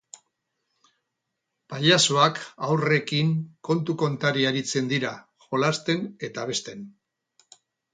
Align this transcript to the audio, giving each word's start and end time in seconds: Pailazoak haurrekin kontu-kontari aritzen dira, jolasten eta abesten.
Pailazoak 1.73 2.41
haurrekin 2.69 3.31
kontu-kontari 3.71 4.51
aritzen 4.55 4.93
dira, 4.97 5.17
jolasten 5.49 6.07
eta 6.31 6.49
abesten. 6.49 6.89